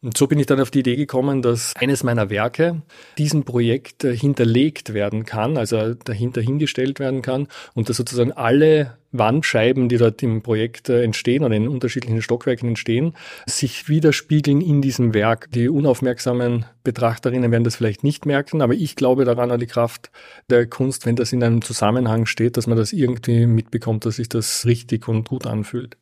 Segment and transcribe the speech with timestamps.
[0.00, 2.82] Und so bin ich dann auf die Idee gekommen, dass eines meiner Werke
[3.18, 8.96] diesem Projekt äh, hinterlegt werden kann, also dahinter hingestellt werden kann und dass sozusagen alle
[9.10, 13.14] Wandscheiben, die dort im Projekt äh, entstehen oder in unterschiedlichen Stockwerken entstehen,
[13.46, 15.50] sich widerspiegeln in diesem Werk.
[15.50, 20.12] Die unaufmerksamen Betrachterinnen werden das vielleicht nicht merken, aber ich glaube daran an die Kraft
[20.48, 24.28] der Kunst, wenn das in einem Zusammenhang steht, dass man das irgendwie mitbekommt, dass sich
[24.28, 25.96] das richtig und gut anfühlt.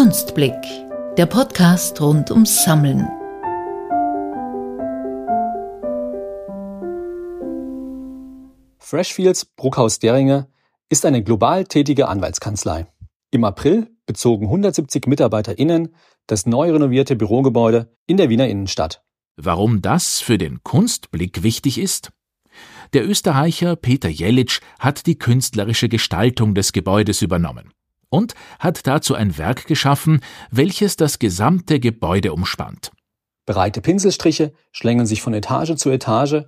[0.00, 0.54] Kunstblick,
[1.16, 3.00] der Podcast rund ums Sammeln.
[8.78, 10.46] Freshfields Bruckhaus Deringer
[10.88, 12.86] ist eine global tätige Anwaltskanzlei.
[13.32, 15.92] Im April bezogen 170 MitarbeiterInnen
[16.28, 19.02] das neu renovierte Bürogebäude in der Wiener Innenstadt.
[19.34, 22.12] Warum das für den Kunstblick wichtig ist?
[22.92, 27.72] Der Österreicher Peter Jelic hat die künstlerische Gestaltung des Gebäudes übernommen
[28.10, 32.90] und hat dazu ein Werk geschaffen, welches das gesamte Gebäude umspannt.
[33.46, 36.44] Breite Pinselstriche schlängeln sich von Etage zu Etage.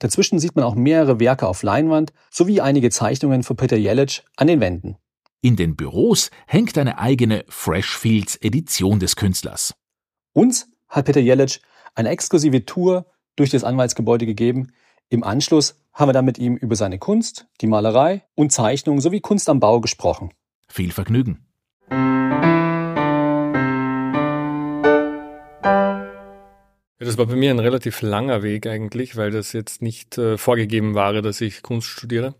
[0.00, 4.48] Dazwischen sieht man auch mehrere Werke auf Leinwand sowie einige Zeichnungen von Peter Jelic an
[4.48, 4.96] den Wänden.
[5.42, 9.74] In den Büros hängt eine eigene Freshfields Edition des Künstlers.
[10.32, 11.60] Uns hat Peter Jelic
[11.94, 14.72] eine exklusive Tour durch das Anwaltsgebäude gegeben.
[15.08, 19.20] Im Anschluss haben wir dann mit ihm über seine Kunst, die Malerei und Zeichnung sowie
[19.20, 20.30] Kunst am Bau gesprochen.
[20.72, 21.44] Viel Vergnügen.
[27.00, 30.38] Ja, das war bei mir ein relativ langer Weg eigentlich, weil das jetzt nicht äh,
[30.38, 32.36] vorgegeben war, dass ich Kunst studiere.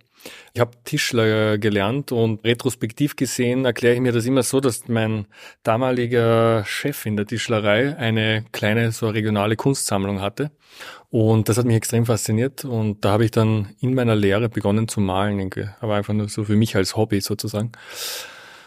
[0.52, 5.26] Ich habe Tischler gelernt und retrospektiv gesehen erkläre ich mir das immer so, dass mein
[5.62, 10.50] damaliger Chef in der Tischlerei eine kleine so regionale Kunstsammlung hatte.
[11.08, 12.64] Und das hat mich extrem fasziniert.
[12.64, 16.44] Und da habe ich dann in meiner Lehre begonnen zu malen, aber einfach nur so
[16.44, 17.72] für mich als Hobby sozusagen.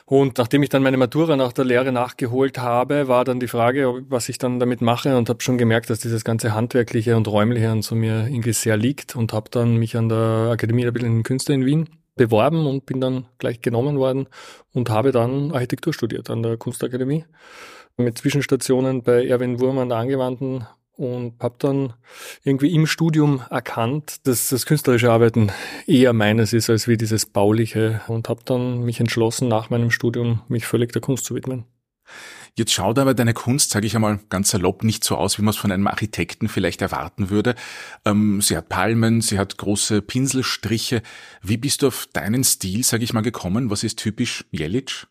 [0.06, 4.04] Und nachdem ich dann meine Matura nach der Lehre nachgeholt habe, war dann die Frage,
[4.10, 7.70] was ich dann damit mache und habe schon gemerkt, dass dieses ganze Handwerkliche und Räumliche
[7.70, 11.24] an so mir irgendwie sehr liegt und habe dann mich an der Akademie der Bildenden
[11.24, 14.28] Künste in Wien beworben und bin dann gleich genommen worden
[14.74, 17.26] und habe dann Architektur studiert an der Kunstakademie.
[17.96, 20.66] Mit Zwischenstationen bei Erwin Wurm an der angewandten
[20.96, 21.94] und habe dann
[22.44, 25.52] irgendwie im Studium erkannt, dass das künstlerische Arbeiten
[25.88, 30.42] eher meines ist als wie dieses bauliche und habe dann mich entschlossen, nach meinem Studium
[30.48, 31.66] mich völlig der Kunst zu widmen.
[32.56, 35.50] Jetzt schaut aber deine Kunst, sage ich einmal ganz salopp, nicht so aus, wie man
[35.50, 37.56] es von einem Architekten vielleicht erwarten würde.
[38.06, 41.02] Ähm, sie hat Palmen, sie hat große Pinselstriche.
[41.42, 43.72] Wie bist du auf deinen Stil, sage ich mal, gekommen?
[43.72, 45.08] Was ist typisch Jelic?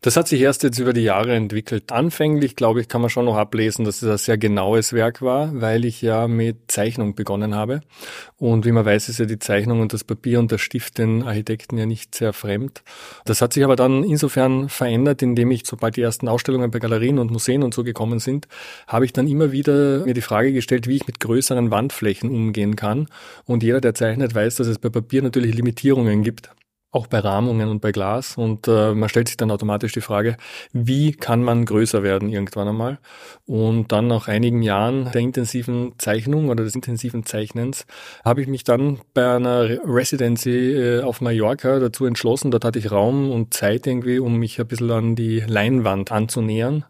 [0.00, 1.92] Das hat sich erst jetzt über die Jahre entwickelt.
[1.92, 5.50] Anfänglich, glaube ich, kann man schon noch ablesen, dass es ein sehr genaues Werk war,
[5.60, 7.82] weil ich ja mit Zeichnung begonnen habe.
[8.36, 11.22] Und wie man weiß, ist ja die Zeichnung und das Papier und der Stift den
[11.22, 12.82] Architekten ja nicht sehr fremd.
[13.24, 17.18] Das hat sich aber dann insofern verändert, indem ich, sobald die ersten Ausstellungen bei Galerien
[17.18, 18.48] und Museen und so gekommen sind,
[18.86, 22.74] habe ich dann immer wieder mir die Frage gestellt, wie ich mit größeren Wandflächen umgehen
[22.74, 23.06] kann.
[23.44, 26.50] Und jeder, der zeichnet, weiß, dass es bei Papier natürlich Limitierungen gibt
[26.92, 28.36] auch bei Rahmungen und bei Glas.
[28.36, 30.36] Und äh, man stellt sich dann automatisch die Frage,
[30.72, 32.98] wie kann man größer werden irgendwann einmal?
[33.46, 37.86] Und dann nach einigen Jahren der intensiven Zeichnung oder des intensiven Zeichnens
[38.24, 42.50] habe ich mich dann bei einer Residency äh, auf Mallorca dazu entschlossen.
[42.50, 46.84] Dort hatte ich Raum und Zeit irgendwie, um mich ein bisschen an die Leinwand anzunähern.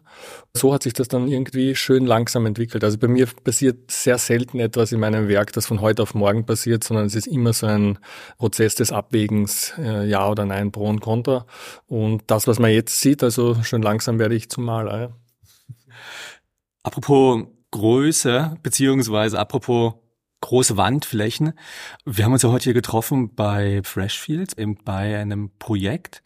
[0.53, 2.83] So hat sich das dann irgendwie schön langsam entwickelt.
[2.83, 6.45] Also bei mir passiert sehr selten etwas in meinem Werk, das von heute auf morgen
[6.45, 7.99] passiert, sondern es ist immer so ein
[8.37, 11.45] Prozess des Abwägens, äh, ja oder nein, pro und contra.
[11.87, 15.15] Und das, was man jetzt sieht, also schon langsam werde ich zum Maler.
[16.83, 19.93] Apropos Größe, beziehungsweise apropos
[20.41, 21.53] große Wandflächen.
[22.05, 26.21] Wir haben uns ja heute hier getroffen bei Freshfields, eben bei einem Projekt,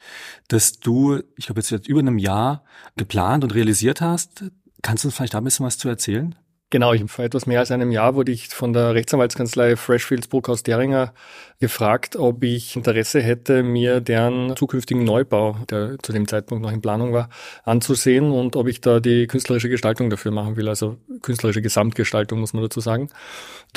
[0.47, 2.63] das du, ich glaube jetzt seit über einem Jahr
[2.95, 4.45] geplant und realisiert hast.
[4.81, 6.35] Kannst du uns vielleicht da ein bisschen was zu erzählen?
[6.71, 10.63] Genau, ich, vor etwas mehr als einem Jahr wurde ich von der Rechtsanwaltskanzlei Freshfields Bruckhaus
[10.63, 11.13] Deringer
[11.59, 16.81] gefragt, ob ich Interesse hätte, mir deren zukünftigen Neubau, der zu dem Zeitpunkt noch in
[16.81, 17.29] Planung war,
[17.63, 22.53] anzusehen und ob ich da die künstlerische Gestaltung dafür machen will, also künstlerische Gesamtgestaltung muss
[22.53, 23.09] man dazu sagen.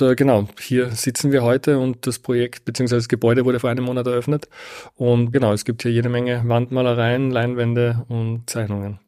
[0.00, 2.96] Und, äh, genau, hier sitzen wir heute und das Projekt bzw.
[2.96, 4.48] das Gebäude wurde vor einem Monat eröffnet
[4.96, 8.98] und genau, es gibt hier jede Menge Wandmalereien, Leinwände und Zeichnungen.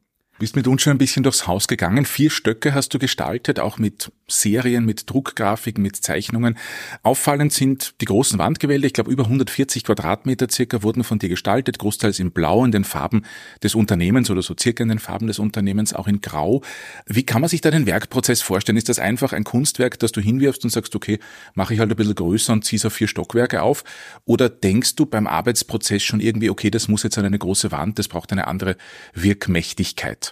[0.41, 2.03] Bist mit uns schon ein bisschen durchs Haus gegangen.
[2.03, 6.57] Vier Stöcke hast du gestaltet, auch mit Serien, mit Druckgrafiken, mit Zeichnungen.
[7.03, 8.87] Auffallend sind die großen Wandgewälde.
[8.87, 12.85] Ich glaube, über 140 Quadratmeter circa wurden von dir gestaltet, großteils in Blau, in den
[12.85, 13.21] Farben
[13.61, 16.63] des Unternehmens oder so circa in den Farben des Unternehmens, auch in Grau.
[17.05, 18.79] Wie kann man sich da den Werkprozess vorstellen?
[18.79, 21.19] Ist das einfach ein Kunstwerk, das du hinwirfst und sagst, okay,
[21.53, 23.83] mache ich halt ein bisschen größer und zieh's auf vier Stockwerke auf?
[24.25, 27.99] Oder denkst du beim Arbeitsprozess schon irgendwie, okay, das muss jetzt an eine große Wand,
[27.99, 28.75] das braucht eine andere
[29.13, 30.30] Wirkmächtigkeit?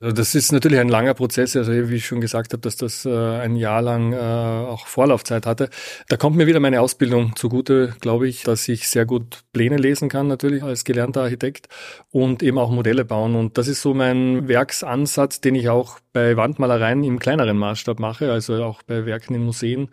[0.00, 3.04] Also das ist natürlich ein langer Prozess, also wie ich schon gesagt habe, dass das
[3.04, 5.70] äh, ein Jahr lang äh, auch Vorlaufzeit hatte.
[6.08, 10.08] Da kommt mir wieder meine Ausbildung zugute, glaube ich, dass ich sehr gut Pläne lesen
[10.08, 11.66] kann, natürlich als gelernter Architekt
[12.12, 13.34] und eben auch Modelle bauen.
[13.34, 18.30] Und das ist so mein Werksansatz, den ich auch bei Wandmalereien im kleineren Maßstab mache,
[18.30, 19.88] also auch bei Werken in Museen,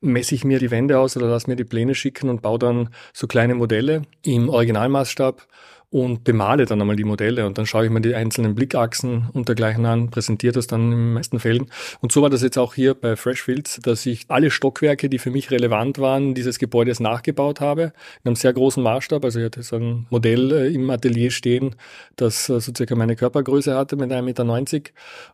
[0.00, 2.90] messe ich mir die Wände aus oder lasse mir die Pläne schicken und baue dann
[3.12, 5.48] so kleine Modelle im Originalmaßstab
[5.90, 9.48] und bemale dann einmal die Modelle und dann schaue ich mir die einzelnen Blickachsen und
[9.48, 11.66] dergleichen an, präsentiere das dann in den meisten Fällen.
[12.00, 15.30] Und so war das jetzt auch hier bei Freshfields, dass ich alle Stockwerke, die für
[15.30, 17.92] mich relevant waren, dieses Gebäudes nachgebaut habe,
[18.22, 19.24] in einem sehr großen Maßstab.
[19.24, 21.74] Also ich hatte so ein Modell äh, im Atelier stehen,
[22.16, 24.44] das äh, so circa meine Körpergröße hatte mit 1,90 Meter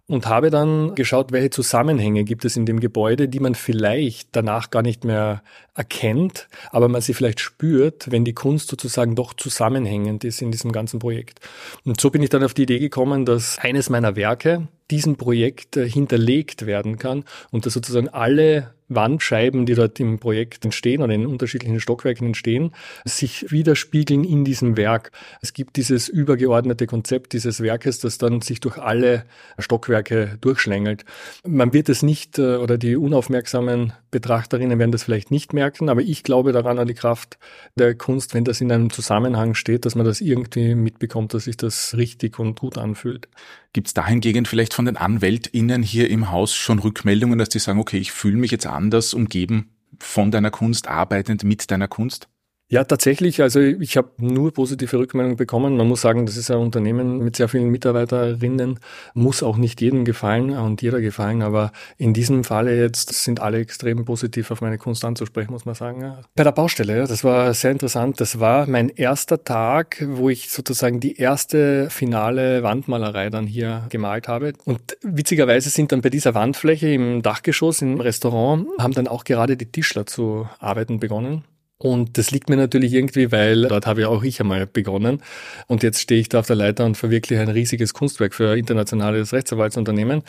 [0.06, 4.70] und habe dann geschaut, welche Zusammenhänge gibt es in dem Gebäude, die man vielleicht danach
[4.70, 5.42] gar nicht mehr
[5.74, 10.72] erkennt, aber man sie vielleicht spürt, wenn die Kunst sozusagen doch zusammenhängend ist in diesem
[10.72, 11.40] ganzen Projekt.
[11.84, 15.76] Und so bin ich dann auf die Idee gekommen, dass eines meiner Werke diesem Projekt
[15.76, 21.14] äh, hinterlegt werden kann und dass sozusagen alle Wandscheiben, die dort im Projekt entstehen oder
[21.14, 22.72] in unterschiedlichen Stockwerken entstehen,
[23.04, 25.10] sich widerspiegeln in diesem Werk.
[25.40, 29.24] Es gibt dieses übergeordnete Konzept dieses Werkes, das dann sich durch alle
[29.58, 31.04] Stockwerke durchschlängelt.
[31.46, 36.02] Man wird es nicht äh, oder die unaufmerksamen Betrachterinnen werden das vielleicht nicht merken, aber
[36.02, 37.38] ich glaube daran an die Kraft
[37.76, 41.56] der Kunst, wenn das in einem Zusammenhang steht, dass man das irgendwie mitbekommt, dass sich
[41.56, 43.28] das richtig und gut anfühlt.
[43.72, 47.78] Gibt es dahingegen vielleicht von den AnwältInnen hier im Haus schon Rückmeldungen, dass die sagen,
[47.78, 52.28] okay, ich fühle mich jetzt anders umgeben von deiner Kunst, arbeitend mit deiner Kunst?
[52.74, 53.40] Ja, tatsächlich.
[53.40, 55.76] Also ich habe nur positive Rückmeldungen bekommen.
[55.76, 58.80] Man muss sagen, das ist ein Unternehmen mit sehr vielen Mitarbeiterinnen,
[59.14, 63.60] muss auch nicht jedem gefallen und jeder gefallen, aber in diesem Falle jetzt sind alle
[63.60, 66.14] extrem positiv auf meine Kunst anzusprechen, muss man sagen.
[66.34, 68.20] Bei der Baustelle, das war sehr interessant.
[68.20, 74.26] Das war mein erster Tag, wo ich sozusagen die erste finale Wandmalerei dann hier gemalt
[74.26, 74.52] habe.
[74.64, 79.56] Und witzigerweise sind dann bei dieser Wandfläche im Dachgeschoss im Restaurant haben dann auch gerade
[79.56, 81.44] die Tischler zu arbeiten begonnen.
[81.78, 85.20] Und das liegt mir natürlich irgendwie, weil dort habe ja auch ich einmal begonnen.
[85.66, 89.32] Und jetzt stehe ich da auf der Leiter und verwirkliche ein riesiges Kunstwerk für internationales
[89.32, 90.22] Rechtsanwaltsunternehmen.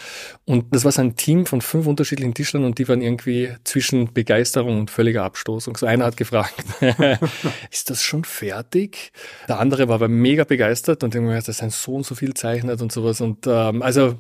[0.45, 4.11] Und das war so ein Team von fünf unterschiedlichen Tischlern und die waren irgendwie zwischen
[4.11, 5.77] Begeisterung und völliger Abstoßung.
[5.77, 6.65] So einer hat gefragt,
[7.71, 9.11] ist das schon fertig?
[9.47, 12.81] Der andere war aber mega begeistert und irgendwie, das sind so und so viel zeichnet
[12.81, 13.21] und sowas.
[13.21, 14.15] Und ähm, also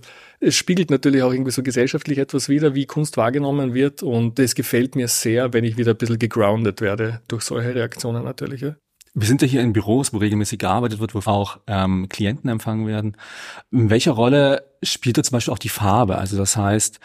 [0.45, 4.03] es spiegelt natürlich auch irgendwie so gesellschaftlich etwas wider, wie Kunst wahrgenommen wird.
[4.03, 8.23] Und es gefällt mir sehr, wenn ich wieder ein bisschen gegroundet werde durch solche Reaktionen
[8.23, 8.61] natürlich.
[8.61, 8.75] Ja.
[9.15, 12.85] Wir sind ja hier in Büros, wo regelmäßig gearbeitet wird, wo auch ähm, Klienten empfangen
[12.85, 13.17] werden.
[13.71, 16.17] In welcher Rolle spielt da zum Beispiel auch die Farbe?
[16.17, 16.99] Also das heißt,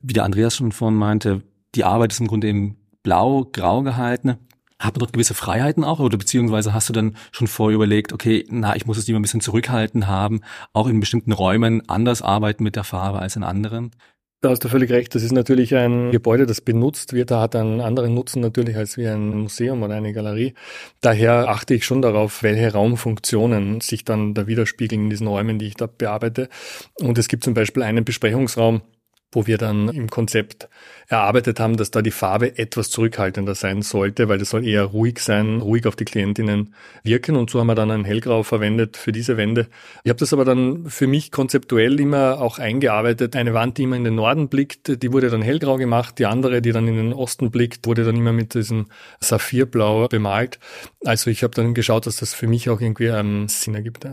[0.00, 1.42] wie der Andreas schon vorhin meinte,
[1.74, 4.36] die Arbeit ist im Grunde eben blau, grau gehalten.
[4.82, 8.44] Hat man dort gewisse Freiheiten auch oder beziehungsweise hast du dann schon vorher überlegt, okay,
[8.48, 10.40] na, ich muss es lieber ein bisschen zurückhalten haben,
[10.72, 13.92] auch in bestimmten Räumen anders arbeiten mit der Farbe als in anderen?
[14.40, 15.14] Da hast du völlig recht.
[15.14, 17.30] Das ist natürlich ein Gebäude, das benutzt wird.
[17.30, 20.54] Da hat einen anderen Nutzen natürlich als wie ein Museum oder eine Galerie.
[21.00, 25.66] Daher achte ich schon darauf, welche Raumfunktionen sich dann da widerspiegeln in diesen Räumen, die
[25.66, 26.48] ich da bearbeite.
[26.98, 28.82] Und es gibt zum Beispiel einen Besprechungsraum,
[29.32, 30.68] wo wir dann im Konzept
[31.08, 35.18] erarbeitet haben, dass da die Farbe etwas zurückhaltender sein sollte, weil das soll eher ruhig
[35.18, 37.36] sein, ruhig auf die Klientinnen wirken.
[37.36, 39.68] Und so haben wir dann ein Hellgrau verwendet für diese Wände.
[40.04, 43.34] Ich habe das aber dann für mich konzeptuell immer auch eingearbeitet.
[43.36, 46.18] Eine Wand, die immer in den Norden blickt, die wurde dann hellgrau gemacht.
[46.18, 48.86] Die andere, die dann in den Osten blickt, wurde dann immer mit diesem
[49.20, 50.58] Saphirblau bemalt.
[51.04, 54.06] Also ich habe dann geschaut, dass das für mich auch irgendwie einen Sinn ergibt.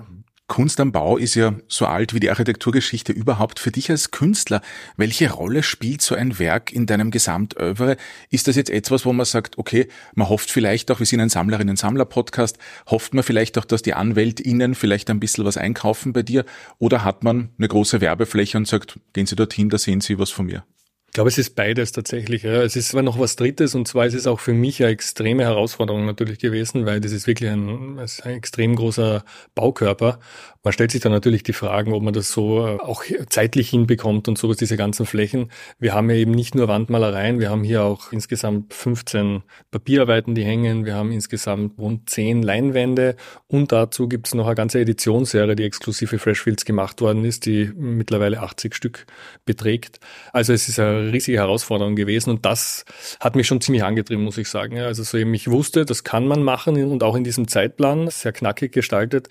[0.50, 3.60] Kunst am Bau ist ja so alt wie die Architekturgeschichte überhaupt.
[3.60, 4.62] Für dich als Künstler,
[4.98, 7.96] welche Rolle spielt so ein Werk in deinem Gesamtövre?
[8.30, 11.30] Ist das jetzt etwas, wo man sagt, okay, man hofft vielleicht auch, wir sind ein
[11.30, 16.44] Sammlerinnen-Sammler-Podcast, hofft man vielleicht auch, dass die AnwältInnen vielleicht ein bisschen was einkaufen bei dir?
[16.80, 20.32] Oder hat man eine große Werbefläche und sagt, gehen Sie dorthin, da sehen Sie was
[20.32, 20.64] von mir?
[21.10, 22.44] Ich glaube, es ist beides tatsächlich.
[22.44, 22.62] Ja.
[22.62, 25.44] Es ist aber noch was Drittes und zwar ist es auch für mich eine extreme
[25.44, 29.24] Herausforderung natürlich gewesen, weil das ist wirklich ein, ein extrem großer
[29.56, 30.20] Baukörper.
[30.62, 34.28] Man stellt sich dann natürlich die Fragen, ob man das so äh, auch zeitlich hinbekommt
[34.28, 35.50] und sowas, diese ganzen Flächen.
[35.80, 40.44] Wir haben ja eben nicht nur Wandmalereien, wir haben hier auch insgesamt 15 Papierarbeiten, die
[40.44, 40.86] hängen.
[40.86, 43.16] Wir haben insgesamt rund 10 Leinwände
[43.48, 47.46] und dazu gibt es noch eine ganze Editionsserie, die exklusiv für Freshfields gemacht worden ist,
[47.48, 49.08] die mittlerweile 80 Stück
[49.46, 50.00] beträgt.
[50.34, 52.86] Also es ist riesige Herausforderung gewesen und das
[53.20, 54.78] hat mich schon ziemlich angetrieben, muss ich sagen.
[54.80, 58.32] Also so eben, ich wusste, das kann man machen und auch in diesem Zeitplan, sehr
[58.32, 59.30] knackig gestaltet,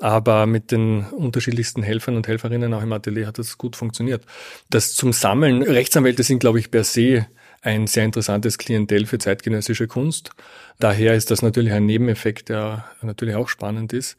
[0.00, 4.24] aber mit den unterschiedlichsten Helfern und Helferinnen auch im Atelier hat das gut funktioniert.
[4.70, 7.26] Das zum Sammeln, Rechtsanwälte sind, glaube ich, per se
[7.62, 10.30] ein sehr interessantes Klientel für zeitgenössische Kunst.
[10.78, 14.16] Daher ist das natürlich ein Nebeneffekt, der natürlich auch spannend ist.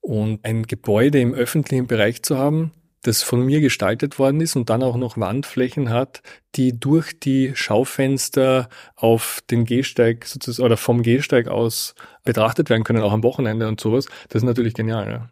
[0.00, 2.70] Und ein Gebäude im öffentlichen Bereich zu haben,
[3.06, 6.22] das von mir gestaltet worden ist und dann auch noch Wandflächen hat,
[6.54, 11.94] die durch die Schaufenster auf den Gehsteig sozusagen oder vom Gehsteig aus
[12.24, 14.06] betrachtet werden können, auch am Wochenende und sowas.
[14.28, 15.10] Das ist natürlich genial.
[15.10, 15.30] Ja.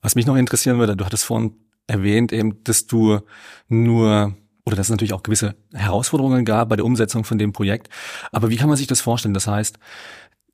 [0.00, 1.54] Was mich noch interessieren würde, du hattest vorhin
[1.86, 3.20] erwähnt eben, dass du
[3.68, 4.34] nur
[4.64, 7.88] oder dass es natürlich auch gewisse Herausforderungen gab bei der Umsetzung von dem Projekt.
[8.30, 9.34] Aber wie kann man sich das vorstellen?
[9.34, 9.78] Das heißt,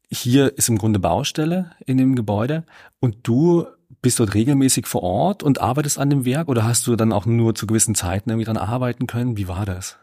[0.09, 2.65] hier ist im Grunde Baustelle in dem Gebäude
[3.01, 3.67] und du
[4.03, 7.27] bist dort regelmäßig vor Ort und arbeitest an dem Werk oder hast du dann auch
[7.27, 9.37] nur zu gewissen Zeiten irgendwie dran arbeiten können?
[9.37, 9.99] Wie war das?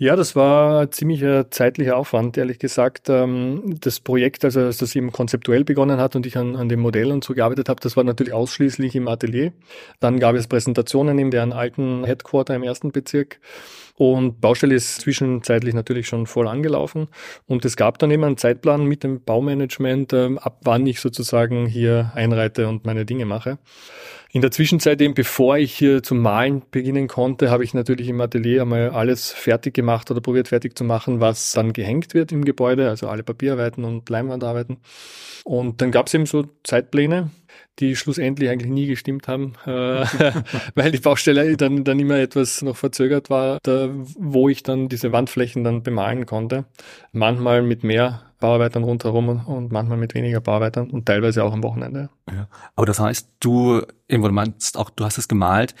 [0.00, 3.08] Ja, das war ziemlicher zeitlicher Aufwand, ehrlich gesagt.
[3.08, 6.78] Ähm, das Projekt, also als das eben konzeptuell begonnen hat und ich an, an dem
[6.78, 9.52] Modell und so gearbeitet habe, das war natürlich ausschließlich im Atelier.
[9.98, 13.40] Dann gab es Präsentationen in deren alten Headquarter im ersten Bezirk.
[13.96, 17.08] Und Baustelle ist zwischenzeitlich natürlich schon voll angelaufen.
[17.48, 21.66] Und es gab dann eben einen Zeitplan mit dem Baumanagement, ähm, ab wann ich sozusagen
[21.66, 23.58] hier einreite und meine Dinge mache.
[24.30, 28.20] In der Zwischenzeit, eben bevor ich hier zum Malen beginnen konnte, habe ich natürlich im
[28.20, 32.44] Atelier einmal alles fertig gemacht oder probiert fertig zu machen, was dann gehängt wird im
[32.44, 34.78] Gebäude, also alle Papierarbeiten und Leinwandarbeiten.
[35.44, 37.30] Und dann gab es eben so Zeitpläne,
[37.78, 40.04] die schlussendlich eigentlich nie gestimmt haben, äh,
[40.74, 45.10] weil die Baustelle dann, dann immer etwas noch verzögert war, da, wo ich dann diese
[45.10, 46.66] Wandflächen dann bemalen konnte.
[47.12, 52.10] Manchmal mit mehr Bauarbeitern rundherum und manchmal mit weniger Bauarbeitern und teilweise auch am Wochenende.
[52.30, 52.48] Ja.
[52.76, 55.74] Aber das heißt, du, irgendwo du meinst auch, du hast es gemalt.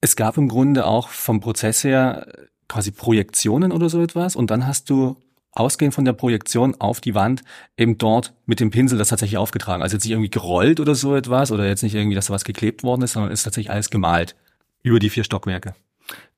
[0.00, 2.26] Es gab im Grunde auch vom Prozess her
[2.68, 5.16] quasi Projektionen oder so etwas und dann hast du
[5.52, 7.42] ausgehend von der Projektion auf die Wand
[7.76, 9.82] eben dort mit dem Pinsel das tatsächlich aufgetragen.
[9.82, 12.44] Also jetzt nicht irgendwie gerollt oder so etwas oder jetzt nicht irgendwie, dass da was
[12.44, 14.36] geklebt worden ist, sondern ist tatsächlich alles gemalt
[14.82, 15.74] über die vier Stockwerke.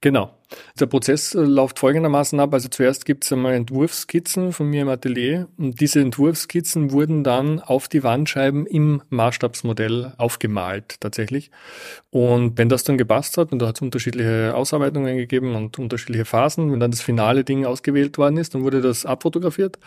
[0.01, 0.33] Genau.
[0.79, 2.55] Der Prozess äh, läuft folgendermaßen ab.
[2.55, 7.59] Also zuerst gibt es einmal Entwurfskizzen von mir im Atelier und diese Entwurfskizzen wurden dann
[7.61, 11.51] auf die Wandscheiben im Maßstabsmodell aufgemalt tatsächlich.
[12.11, 16.25] Und wenn das dann gepasst hat, und da hat es unterschiedliche Ausarbeitungen gegeben und unterschiedliche
[16.25, 19.79] Phasen, wenn dann das finale Ding ausgewählt worden ist, dann wurde das abfotografiert.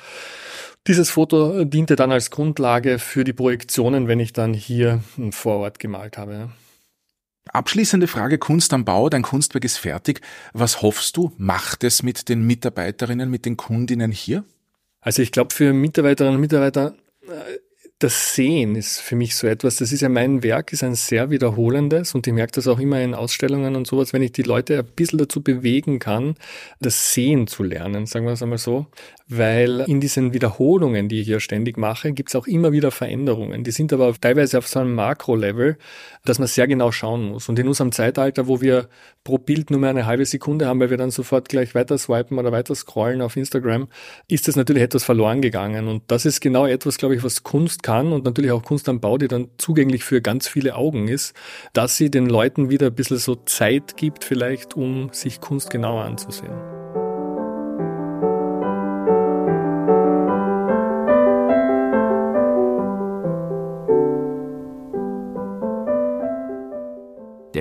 [0.88, 5.80] Dieses Foto diente dann als Grundlage für die Projektionen, wenn ich dann hier vor Ort
[5.80, 6.50] gemalt habe.
[7.50, 10.22] Abschließende Frage Kunst am Bau, dein Kunstwerk ist fertig.
[10.54, 14.44] Was hoffst du, macht es mit den Mitarbeiterinnen, mit den Kundinnen hier?
[15.02, 16.96] Also ich glaube, für Mitarbeiterinnen und Mitarbeiter
[17.28, 17.58] äh,
[18.02, 21.30] das Sehen ist für mich so etwas, das ist ja mein Werk, ist ein sehr
[21.30, 24.80] wiederholendes und ich merke das auch immer in Ausstellungen und sowas, wenn ich die Leute
[24.80, 26.36] ein bisschen dazu bewegen kann,
[26.80, 28.88] das Sehen zu lernen, sagen wir es einmal so,
[29.32, 33.64] weil in diesen Wiederholungen, die ich ja ständig mache, gibt es auch immer wieder Veränderungen.
[33.64, 35.78] Die sind aber teilweise auf so einem Makro-Level,
[36.26, 37.48] dass man sehr genau schauen muss.
[37.48, 38.90] Und in unserem Zeitalter, wo wir
[39.24, 42.40] pro Bild nur mehr eine halbe Sekunde haben, weil wir dann sofort gleich weiter swipen
[42.40, 43.88] oder weiter scrollen auf Instagram,
[44.28, 45.88] ist das natürlich etwas verloren gegangen.
[45.88, 49.00] Und das ist genau etwas, glaube ich, was Kunst kann und natürlich auch Kunst am
[49.00, 51.34] Bau, die dann zugänglich für ganz viele Augen ist,
[51.72, 56.04] dass sie den Leuten wieder ein bisschen so Zeit gibt, vielleicht, um sich Kunst genauer
[56.04, 56.71] anzusehen.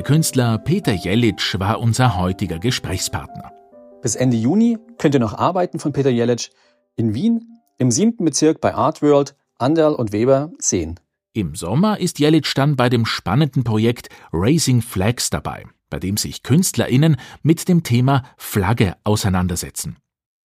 [0.01, 3.53] Der Künstler Peter Jelic war unser heutiger Gesprächspartner.
[4.01, 6.49] Bis Ende Juni könnt ihr noch Arbeiten von Peter Jelic
[6.97, 10.99] in Wien im siebten Bezirk bei Artworld, Anderl und Weber sehen.
[11.35, 16.43] Im Sommer ist Jelic dann bei dem spannenden Projekt Raising Flags dabei, bei dem sich
[16.43, 19.99] KünstlerInnen mit dem Thema Flagge auseinandersetzen.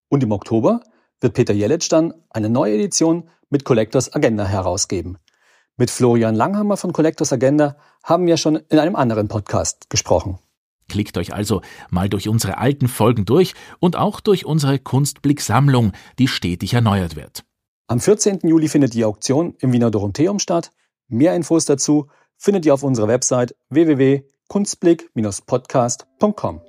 [0.09, 0.81] Und im Oktober
[1.21, 5.17] wird Peter Jelic dann eine neue Edition mit Collectors Agenda herausgeben.
[5.77, 10.39] Mit Florian Langhammer von Collectors Agenda haben wir schon in einem anderen Podcast gesprochen.
[10.88, 16.29] Klickt euch also mal durch unsere alten Folgen durch und auch durch unsere Kunstblick-Sammlung, die
[16.29, 17.44] stetig erneuert wird.
[17.88, 18.39] Am 14.
[18.44, 20.72] Juli findet die Auktion im Wiener Dorotheum statt.
[21.08, 26.62] Mehr Infos dazu findet ihr auf unserer Website www.kunstblick-podcast.com.